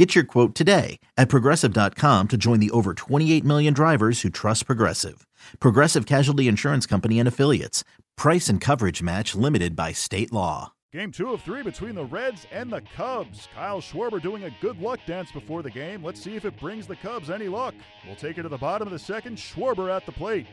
Get 0.00 0.14
your 0.14 0.24
quote 0.24 0.54
today 0.54 0.98
at 1.18 1.28
progressive.com 1.28 2.28
to 2.28 2.36
join 2.38 2.58
the 2.58 2.70
over 2.70 2.94
28 2.94 3.44
million 3.44 3.74
drivers 3.74 4.22
who 4.22 4.30
trust 4.30 4.64
Progressive. 4.64 5.26
Progressive 5.58 6.06
Casualty 6.06 6.48
Insurance 6.48 6.86
Company 6.86 7.18
and 7.18 7.28
Affiliates. 7.28 7.84
Price 8.16 8.48
and 8.48 8.62
coverage 8.62 9.02
match 9.02 9.34
limited 9.34 9.76
by 9.76 9.92
state 9.92 10.32
law. 10.32 10.72
Game 10.94 11.12
two 11.12 11.34
of 11.34 11.42
three 11.42 11.62
between 11.62 11.94
the 11.94 12.06
Reds 12.06 12.46
and 12.50 12.72
the 12.72 12.80
Cubs. 12.96 13.46
Kyle 13.54 13.82
Schwarber 13.82 14.22
doing 14.22 14.44
a 14.44 14.56
good 14.62 14.80
luck 14.80 15.00
dance 15.06 15.30
before 15.32 15.62
the 15.62 15.68
game. 15.68 16.02
Let's 16.02 16.22
see 16.22 16.34
if 16.34 16.46
it 16.46 16.58
brings 16.58 16.86
the 16.86 16.96
Cubs 16.96 17.28
any 17.28 17.48
luck. 17.48 17.74
We'll 18.06 18.16
take 18.16 18.38
it 18.38 18.44
to 18.44 18.48
the 18.48 18.56
bottom 18.56 18.88
of 18.88 18.92
the 18.92 18.98
second. 18.98 19.36
Schwarber 19.36 19.94
at 19.94 20.06
the 20.06 20.12
plate. 20.12 20.46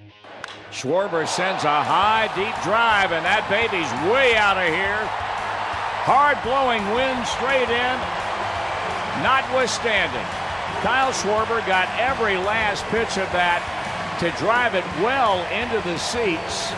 Schwarber 0.71 1.25
sends 1.25 1.63
a 1.63 1.83
high, 1.83 2.27
deep 2.35 2.63
drive, 2.65 3.13
and 3.13 3.23
that 3.23 3.47
baby's 3.49 4.11
way 4.11 4.35
out 4.35 4.57
of 4.57 4.67
here. 4.67 5.07
Hard 6.03 6.37
blowing 6.43 6.83
wind 6.93 7.25
straight 7.27 7.69
in. 7.69 8.16
Notwithstanding, 9.23 10.25
Kyle 10.81 11.11
Schwarber 11.11 11.65
got 11.65 11.89
every 11.97 12.37
last 12.37 12.83
pitch 12.85 13.17
of 13.17 13.29
that 13.33 13.65
to 14.19 14.31
drive 14.37 14.75
it 14.75 14.85
well 15.01 15.41
into 15.53 15.81
the 15.87 15.97
seats 15.97 16.73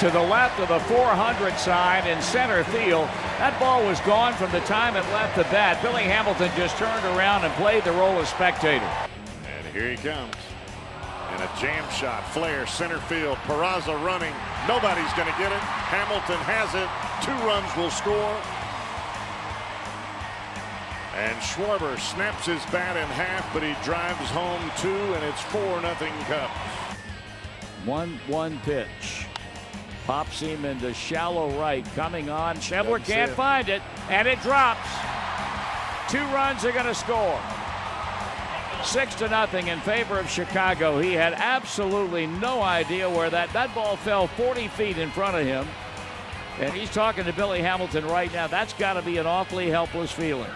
to 0.00 0.10
the 0.10 0.20
left 0.20 0.60
of 0.60 0.68
the 0.68 0.78
400 0.80 1.58
side 1.58 2.06
in 2.06 2.20
center 2.22 2.62
field. 2.64 3.08
That 3.42 3.58
ball 3.58 3.84
was 3.84 3.98
gone 4.02 4.32
from 4.34 4.52
the 4.52 4.60
time 4.60 4.96
it 4.96 5.04
left 5.10 5.34
the 5.34 5.42
bat. 5.50 5.82
Billy 5.82 6.04
Hamilton 6.04 6.50
just 6.56 6.76
turned 6.76 7.04
around 7.16 7.44
and 7.44 7.52
played 7.54 7.84
the 7.84 7.92
role 7.92 8.18
of 8.18 8.28
spectator. 8.28 8.84
And 8.84 9.66
here 9.74 9.90
he 9.90 9.96
comes. 9.96 10.34
And 11.32 11.42
a 11.42 11.50
jam 11.60 11.88
shot, 11.90 12.22
flare, 12.30 12.66
center 12.66 13.00
field. 13.10 13.38
Peraza 13.48 13.96
running. 14.04 14.32
Nobody's 14.68 15.12
going 15.18 15.28
to 15.28 15.38
get 15.38 15.50
it. 15.50 15.62
Hamilton 15.90 16.38
has 16.46 16.70
it. 16.78 16.88
Two 17.26 17.34
runs 17.42 17.68
will 17.76 17.90
score. 17.90 18.57
And 21.18 21.36
Schwarber 21.38 21.98
snaps 21.98 22.46
his 22.46 22.64
bat 22.66 22.96
in 22.96 23.08
half, 23.08 23.52
but 23.52 23.64
he 23.64 23.74
drives 23.84 24.30
home 24.30 24.70
two, 24.78 25.14
and 25.14 25.24
it's 25.24 25.42
4 25.42 25.80
nothing 25.80 26.12
Cubs. 26.26 26.52
1 27.84 28.20
1 28.28 28.60
pitch. 28.60 29.26
Pops 30.06 30.38
him 30.38 30.64
into 30.64 30.94
shallow 30.94 31.50
right. 31.58 31.84
Coming 31.96 32.30
on. 32.30 32.56
Schebler 32.58 33.04
can't 33.04 33.32
it. 33.32 33.34
find 33.34 33.68
it, 33.68 33.82
and 34.08 34.28
it 34.28 34.40
drops. 34.42 34.88
Two 36.08 36.24
runs 36.26 36.64
are 36.64 36.70
going 36.70 36.86
to 36.86 36.94
score. 36.94 37.40
Six 38.84 39.16
to 39.16 39.28
nothing 39.28 39.66
in 39.66 39.80
favor 39.80 40.20
of 40.20 40.30
Chicago. 40.30 41.00
He 41.00 41.14
had 41.14 41.32
absolutely 41.32 42.28
no 42.28 42.62
idea 42.62 43.10
where 43.10 43.28
that 43.28 43.52
that 43.54 43.74
ball 43.74 43.96
fell 43.96 44.28
40 44.28 44.68
feet 44.68 44.98
in 44.98 45.10
front 45.10 45.36
of 45.36 45.44
him. 45.44 45.66
And 46.60 46.72
he's 46.72 46.90
talking 46.90 47.24
to 47.24 47.32
Billy 47.32 47.60
Hamilton 47.60 48.06
right 48.06 48.32
now. 48.32 48.46
That's 48.46 48.72
got 48.74 48.92
to 48.92 49.02
be 49.02 49.16
an 49.16 49.26
awfully 49.26 49.68
helpless 49.68 50.12
feeling. 50.12 50.50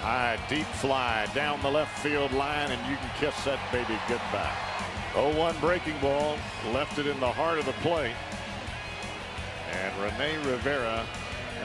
High, 0.00 0.38
deep 0.48 0.66
fly 0.66 1.26
down 1.34 1.60
the 1.60 1.70
left 1.70 1.98
field 1.98 2.32
line, 2.32 2.70
and 2.70 2.90
you 2.90 2.96
can 2.96 3.10
kiss 3.18 3.44
that 3.44 3.60
baby 3.70 3.98
goodbye. 4.08 4.50
0-1 5.12 5.60
breaking 5.60 5.98
ball, 6.00 6.38
left 6.72 6.98
it 6.98 7.06
in 7.06 7.20
the 7.20 7.30
heart 7.30 7.58
of 7.58 7.66
the 7.66 7.72
plate. 7.82 8.14
And 9.72 10.02
Rene 10.02 10.36
Rivera 10.50 11.04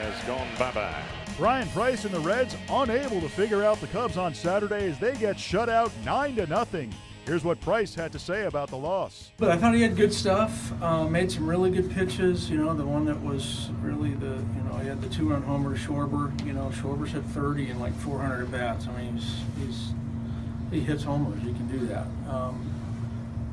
has 0.00 0.24
gone 0.24 0.46
bye-bye. 0.58 1.02
Bryan 1.38 1.68
Price 1.68 2.04
and 2.04 2.14
the 2.14 2.20
Reds 2.20 2.56
unable 2.70 3.20
to 3.22 3.28
figure 3.28 3.64
out 3.64 3.80
the 3.80 3.86
Cubs 3.86 4.18
on 4.18 4.34
Saturday 4.34 4.90
as 4.90 4.98
they 4.98 5.14
get 5.14 5.38
shut 5.38 5.68
out 5.68 5.90
9 6.04 6.36
to 6.36 6.46
nothing. 6.46 6.92
Here's 7.26 7.42
what 7.42 7.60
Price 7.60 7.92
had 7.92 8.12
to 8.12 8.20
say 8.20 8.44
about 8.44 8.68
the 8.68 8.76
loss. 8.76 9.32
But 9.36 9.50
I 9.50 9.56
thought 9.56 9.74
he 9.74 9.82
had 9.82 9.96
good 9.96 10.14
stuff. 10.14 10.72
Uh, 10.80 11.08
made 11.08 11.32
some 11.32 11.48
really 11.48 11.72
good 11.72 11.90
pitches. 11.90 12.48
You 12.48 12.58
know, 12.58 12.72
the 12.72 12.86
one 12.86 13.04
that 13.06 13.20
was 13.20 13.68
really 13.82 14.10
the 14.10 14.36
you 14.56 14.62
know 14.64 14.78
he 14.80 14.86
had 14.86 15.02
the 15.02 15.08
two-run 15.08 15.42
homer 15.42 15.76
to 15.76 15.80
Schwarber. 15.80 16.46
You 16.46 16.52
know, 16.52 16.70
Schwarber's 16.72 17.10
hit 17.10 17.24
30 17.24 17.70
and 17.70 17.80
like 17.80 17.94
400 17.96 18.44
at 18.44 18.52
bats. 18.52 18.86
I 18.86 19.02
mean, 19.02 19.16
he's, 19.16 19.40
he's 19.58 19.92
he 20.70 20.80
hits 20.80 21.02
homers. 21.02 21.42
He 21.42 21.52
can 21.52 21.66
do 21.66 21.84
that. 21.86 22.06
Um, 22.28 22.72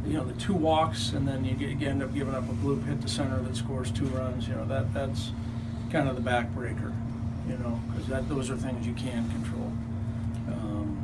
you 0.06 0.14
know, 0.14 0.24
the 0.24 0.40
two 0.40 0.54
walks 0.54 1.14
and 1.14 1.28
then 1.28 1.44
you, 1.44 1.56
get, 1.56 1.70
you 1.70 1.88
end 1.88 2.04
up 2.04 2.14
giving 2.14 2.36
up 2.36 2.48
a 2.50 2.54
bloop 2.54 2.86
hit 2.86 3.02
to 3.02 3.08
center 3.08 3.40
that 3.42 3.56
scores 3.56 3.90
two 3.90 4.06
runs. 4.08 4.48
You 4.48 4.54
know, 4.54 4.66
that 4.66 4.94
that's 4.94 5.32
kind 5.92 6.08
of 6.08 6.16
the 6.16 6.30
backbreaker. 6.30 6.94
You 7.50 7.58
know, 7.58 7.82
because 7.90 8.08
that 8.08 8.30
those 8.30 8.52
are 8.52 8.56
things 8.56 8.86
you 8.86 8.94
can 8.94 9.30
control. 9.32 9.72
Um, 10.48 11.03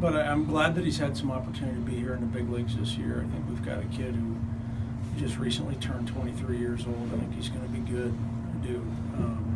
but 0.00 0.14
I, 0.14 0.26
am 0.26 0.44
glad 0.44 0.74
that 0.76 0.84
he's 0.84 0.98
had 0.98 1.16
some 1.16 1.30
opportunity 1.30 1.76
to 1.76 1.82
be 1.82 1.96
here 1.96 2.14
in 2.14 2.20
the 2.20 2.26
big 2.26 2.48
leagues 2.48 2.76
this 2.76 2.96
year. 2.96 3.24
I 3.26 3.32
think 3.32 3.48
we've 3.48 3.64
got 3.64 3.78
a 3.78 3.86
kid 3.86 4.14
who 4.14 4.36
just 5.18 5.38
recently 5.38 5.74
turned 5.76 6.08
23 6.08 6.58
years 6.58 6.86
old. 6.86 7.10
I 7.12 7.18
think 7.18 7.34
he's 7.34 7.48
going 7.48 7.62
to 7.62 7.68
be 7.68 7.80
good 7.90 8.14
do. 8.62 8.76
Um, 9.16 9.54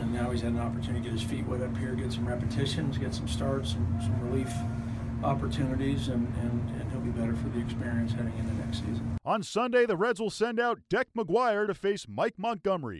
and 0.00 0.12
now 0.12 0.30
he's 0.30 0.42
had 0.42 0.52
an 0.52 0.60
opportunity 0.60 1.00
to 1.00 1.10
get 1.10 1.12
his 1.12 1.22
feet 1.22 1.46
wet 1.46 1.62
up 1.62 1.76
here, 1.76 1.94
get 1.94 2.12
some 2.12 2.26
repetitions, 2.26 2.98
get 2.98 3.14
some 3.14 3.28
starts, 3.28 3.72
some, 3.72 3.98
some 4.00 4.30
relief 4.30 4.52
opportunities, 5.22 6.08
and, 6.08 6.26
and, 6.40 6.80
and 6.80 6.90
he'll 6.90 7.00
be 7.00 7.10
better 7.10 7.34
for 7.34 7.48
the 7.48 7.60
experience 7.60 8.12
heading 8.12 8.32
into 8.38 8.52
next 8.54 8.78
season. 8.78 9.18
On 9.24 9.42
Sunday, 9.42 9.84
the 9.84 9.96
Reds 9.96 10.20
will 10.20 10.30
send 10.30 10.58
out 10.58 10.80
Deck 10.88 11.08
McGuire 11.16 11.66
to 11.66 11.74
face 11.74 12.06
Mike 12.08 12.34
Montgomery. 12.38 12.98